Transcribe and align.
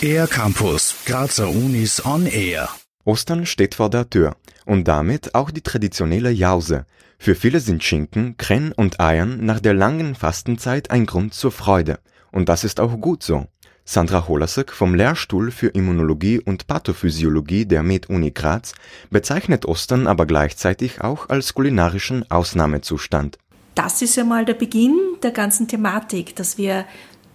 Air 0.00 0.26
Campus, 0.26 0.94
Grazer 1.06 1.48
Unis 1.48 2.04
on 2.04 2.26
Air. 2.26 2.68
Ostern 3.04 3.46
steht 3.46 3.74
vor 3.74 3.90
der 3.90 4.10
Tür 4.10 4.36
und 4.66 4.86
damit 4.86 5.34
auch 5.34 5.50
die 5.50 5.62
traditionelle 5.62 6.30
Jause. 6.30 6.84
Für 7.18 7.34
viele 7.34 7.60
sind 7.60 7.82
Schinken, 7.82 8.36
Krenn 8.36 8.72
und 8.72 9.00
Eiern 9.00 9.44
nach 9.44 9.60
der 9.60 9.74
langen 9.74 10.14
Fastenzeit 10.14 10.90
ein 10.90 11.06
Grund 11.06 11.32
zur 11.32 11.52
Freude. 11.52 12.00
Und 12.32 12.48
das 12.48 12.64
ist 12.64 12.80
auch 12.80 13.00
gut 13.00 13.22
so. 13.22 13.46
Sandra 13.86 14.28
Holasek 14.28 14.72
vom 14.72 14.94
Lehrstuhl 14.94 15.50
für 15.50 15.68
Immunologie 15.68 16.40
und 16.40 16.66
Pathophysiologie 16.66 17.66
der 17.66 17.82
Med-Uni 17.82 18.30
Graz 18.30 18.74
bezeichnet 19.10 19.66
Ostern 19.66 20.06
aber 20.06 20.24
gleichzeitig 20.24 21.02
auch 21.02 21.28
als 21.28 21.52
kulinarischen 21.52 22.30
Ausnahmezustand. 22.30 23.38
Das 23.74 24.02
ist 24.02 24.16
ja 24.16 24.24
mal 24.24 24.44
der 24.44 24.54
Beginn 24.54 24.96
der 25.22 25.32
ganzen 25.32 25.66
Thematik, 25.68 26.36
dass 26.36 26.58
wir 26.58 26.86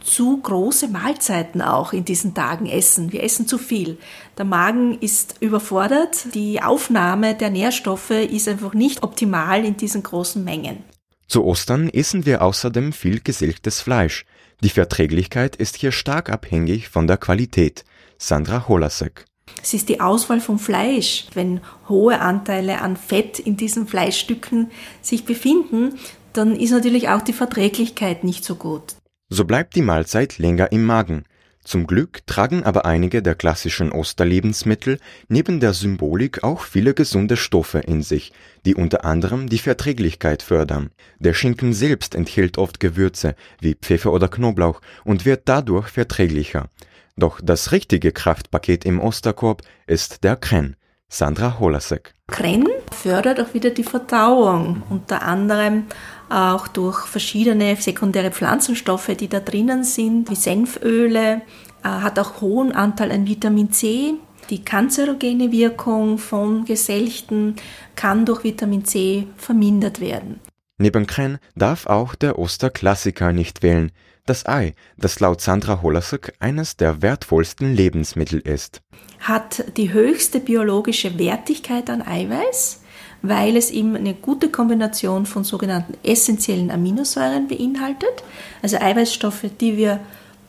zu 0.00 0.40
große 0.40 0.88
Mahlzeiten 0.88 1.60
auch 1.60 1.92
in 1.92 2.04
diesen 2.04 2.34
Tagen 2.34 2.66
essen. 2.66 3.12
Wir 3.12 3.22
essen 3.22 3.46
zu 3.46 3.58
viel. 3.58 3.98
Der 4.38 4.44
Magen 4.44 4.98
ist 5.00 5.36
überfordert. 5.40 6.34
Die 6.34 6.62
Aufnahme 6.62 7.34
der 7.34 7.50
Nährstoffe 7.50 8.10
ist 8.10 8.48
einfach 8.48 8.74
nicht 8.74 9.02
optimal 9.02 9.64
in 9.64 9.76
diesen 9.76 10.02
großen 10.02 10.42
Mengen. 10.42 10.84
Zu 11.26 11.44
Ostern 11.44 11.90
essen 11.90 12.24
wir 12.24 12.42
außerdem 12.42 12.92
viel 12.92 13.20
geselgtes 13.20 13.80
Fleisch. 13.80 14.24
Die 14.62 14.70
Verträglichkeit 14.70 15.56
ist 15.56 15.76
hier 15.76 15.92
stark 15.92 16.30
abhängig 16.30 16.88
von 16.88 17.06
der 17.06 17.18
Qualität. 17.18 17.84
Sandra 18.16 18.66
Holasek. 18.66 19.26
Es 19.62 19.74
ist 19.74 19.88
die 19.88 20.00
Auswahl 20.00 20.40
vom 20.40 20.58
Fleisch. 20.58 21.26
Wenn 21.34 21.60
hohe 21.88 22.20
Anteile 22.20 22.80
an 22.80 22.96
Fett 22.96 23.38
in 23.38 23.56
diesen 23.56 23.86
Fleischstücken 23.86 24.70
sich 25.02 25.24
befinden, 25.24 25.98
dann 26.32 26.54
ist 26.54 26.70
natürlich 26.70 27.08
auch 27.08 27.22
die 27.22 27.32
Verträglichkeit 27.32 28.24
nicht 28.24 28.44
so 28.44 28.54
gut. 28.54 28.96
So 29.28 29.44
bleibt 29.44 29.74
die 29.74 29.82
Mahlzeit 29.82 30.38
länger 30.38 30.72
im 30.72 30.84
Magen. 30.84 31.24
Zum 31.68 31.86
Glück 31.86 32.26
tragen 32.26 32.62
aber 32.62 32.86
einige 32.86 33.20
der 33.20 33.34
klassischen 33.34 33.92
Osterlebensmittel 33.92 34.98
neben 35.28 35.60
der 35.60 35.74
Symbolik 35.74 36.42
auch 36.42 36.62
viele 36.62 36.94
gesunde 36.94 37.36
Stoffe 37.36 37.80
in 37.80 38.00
sich, 38.00 38.32
die 38.64 38.74
unter 38.74 39.04
anderem 39.04 39.50
die 39.50 39.58
Verträglichkeit 39.58 40.42
fördern. 40.42 40.92
Der 41.18 41.34
Schinken 41.34 41.74
selbst 41.74 42.14
enthält 42.14 42.56
oft 42.56 42.80
Gewürze 42.80 43.34
wie 43.60 43.74
Pfeffer 43.74 44.14
oder 44.14 44.28
Knoblauch 44.28 44.80
und 45.04 45.26
wird 45.26 45.42
dadurch 45.44 45.88
verträglicher. 45.88 46.70
Doch 47.18 47.40
das 47.42 47.72
richtige 47.72 48.12
Kraftpaket 48.12 48.84
im 48.84 49.00
Osterkorb 49.00 49.62
ist 49.88 50.22
der 50.22 50.36
Krenn. 50.36 50.76
Sandra 51.08 51.58
Holasek. 51.58 52.14
Krenn 52.28 52.68
fördert 52.92 53.40
auch 53.40 53.54
wieder 53.54 53.70
die 53.70 53.82
Verdauung, 53.82 54.82
unter 54.88 55.22
anderem 55.22 55.86
auch 56.28 56.68
durch 56.68 57.06
verschiedene 57.06 57.74
sekundäre 57.74 58.30
Pflanzenstoffe, 58.30 59.16
die 59.18 59.26
da 59.26 59.40
drinnen 59.40 59.82
sind, 59.82 60.30
wie 60.30 60.36
Senföle, 60.36 61.40
äh, 61.82 61.88
hat 61.88 62.18
auch 62.20 62.40
hohen 62.40 62.72
Anteil 62.72 63.10
an 63.10 63.26
Vitamin 63.26 63.72
C. 63.72 64.14
Die 64.50 64.62
kanzerogene 64.62 65.50
Wirkung 65.50 66.18
von 66.18 66.66
Geselchten 66.66 67.56
kann 67.96 68.26
durch 68.26 68.44
Vitamin 68.44 68.84
C 68.84 69.26
vermindert 69.36 70.00
werden. 70.00 70.40
Neben 70.78 71.08
Kren 71.08 71.38
darf 71.56 71.86
auch 71.86 72.14
der 72.14 72.38
Osterklassiker 72.38 73.32
nicht 73.32 73.64
wählen, 73.64 73.90
das 74.26 74.46
Ei, 74.46 74.74
das 74.96 75.18
laut 75.18 75.40
Sandra 75.40 75.82
Holasek 75.82 76.34
eines 76.38 76.76
der 76.76 77.02
wertvollsten 77.02 77.74
Lebensmittel 77.74 78.38
ist. 78.38 78.80
Hat 79.18 79.64
die 79.76 79.92
höchste 79.92 80.38
biologische 80.38 81.18
Wertigkeit 81.18 81.90
an 81.90 82.02
Eiweiß, 82.02 82.82
weil 83.22 83.56
es 83.56 83.72
eben 83.72 83.96
eine 83.96 84.14
gute 84.14 84.50
Kombination 84.50 85.26
von 85.26 85.42
sogenannten 85.42 85.94
essentiellen 86.04 86.70
Aminosäuren 86.70 87.48
beinhaltet, 87.48 88.22
also 88.62 88.76
Eiweißstoffe, 88.76 89.46
die 89.60 89.76
wir 89.76 89.98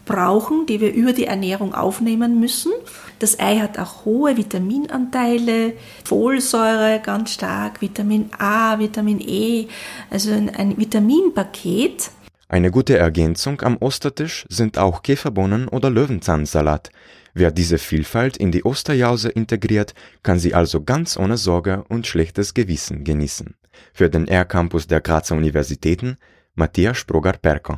brauchen, 0.09 0.65
die 0.65 0.81
wir 0.81 0.91
über 0.91 1.13
die 1.13 1.25
Ernährung 1.25 1.73
aufnehmen 1.73 2.39
müssen. 2.39 2.71
Das 3.19 3.39
Ei 3.39 3.59
hat 3.59 3.77
auch 3.77 4.05
hohe 4.05 4.35
Vitaminanteile, 4.35 5.73
Folsäure 6.03 6.99
ganz 7.01 7.33
stark, 7.35 7.79
Vitamin 7.79 8.31
A, 8.37 8.79
Vitamin 8.79 9.21
E, 9.21 9.67
also 10.09 10.31
ein 10.31 10.77
Vitaminpaket. 10.77 12.09
Eine 12.47 12.71
gute 12.71 12.97
Ergänzung 12.97 13.61
am 13.61 13.77
Ostertisch 13.79 14.45
sind 14.49 14.79
auch 14.79 15.03
Käferbohnen 15.03 15.67
oder 15.67 15.91
Löwenzahnsalat. 15.91 16.89
Wer 17.35 17.51
diese 17.51 17.77
Vielfalt 17.77 18.35
in 18.35 18.51
die 18.51 18.65
Osterjause 18.65 19.29
integriert, 19.29 19.93
kann 20.23 20.39
sie 20.39 20.55
also 20.55 20.83
ganz 20.83 21.17
ohne 21.17 21.37
Sorge 21.37 21.83
und 21.87 22.07
schlechtes 22.07 22.55
Gewissen 22.55 23.03
genießen. 23.03 23.55
Für 23.93 24.09
den 24.09 24.27
R-Campus 24.27 24.87
der 24.87 25.01
Grazer 25.01 25.35
Universitäten 25.35 26.17
Matthias 26.55 26.97
Sprogar-Perko. 26.97 27.77